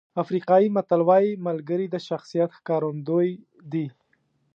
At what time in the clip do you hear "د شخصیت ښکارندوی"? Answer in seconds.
1.89-3.29